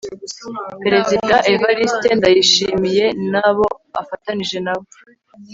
perezida 0.83 1.35
evariste 1.53 2.07
ndayishimiye 2.17 3.05
n'abo 3.31 3.67
afatanije 4.01 4.57
nabo 4.65 4.87